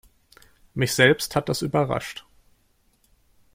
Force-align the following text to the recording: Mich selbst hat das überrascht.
Mich 0.73 0.95
selbst 0.95 1.35
hat 1.35 1.47
das 1.47 1.61
überrascht. 1.61 2.25